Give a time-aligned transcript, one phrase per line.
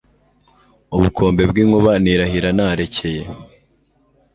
[0.95, 3.21] Ubukombe bw'inkuba nirahira narekeye!